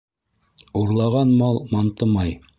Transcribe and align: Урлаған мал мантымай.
Урлаған 0.81 1.37
мал 1.43 1.63
мантымай. 1.77 2.39